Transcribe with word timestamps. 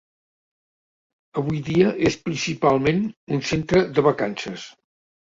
Avui 1.41 1.59
dia 1.67 1.91
és 2.11 2.17
principalment 2.29 3.03
un 3.37 3.45
centre 3.51 3.83
de 3.99 4.07
vacances. 4.09 4.65